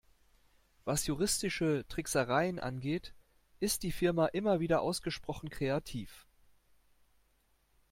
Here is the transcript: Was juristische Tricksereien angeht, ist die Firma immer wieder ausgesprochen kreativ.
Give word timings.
Was 0.83 1.05
juristische 1.05 1.85
Tricksereien 1.87 2.57
angeht, 2.57 3.13
ist 3.59 3.83
die 3.83 3.91
Firma 3.91 4.25
immer 4.25 4.59
wieder 4.59 4.81
ausgesprochen 4.81 5.51
kreativ. 5.51 6.25